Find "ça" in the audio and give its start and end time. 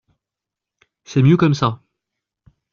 1.53-1.83